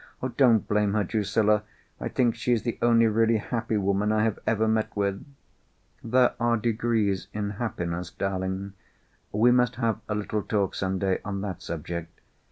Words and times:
Don't 0.35 0.67
blame 0.67 0.93
her, 0.93 1.03
Drusilla. 1.03 1.61
I 1.99 2.09
think 2.09 2.33
she 2.33 2.53
is 2.53 2.63
the 2.63 2.79
only 2.81 3.05
really 3.05 3.37
happy 3.37 3.77
woman 3.77 4.11
I 4.11 4.23
have 4.23 4.39
ever 4.47 4.67
met 4.67 4.89
with." 4.97 5.23
"There 6.03 6.33
are 6.39 6.57
degrees 6.57 7.27
in 7.33 7.51
happiness, 7.51 8.09
darling. 8.09 8.73
We 9.31 9.51
must 9.51 9.75
have 9.75 9.99
a 10.09 10.15
little 10.15 10.41
talk, 10.41 10.73
some 10.73 10.97
day, 10.97 11.19
on 11.23 11.41
that 11.41 11.61
subject. 11.61 12.19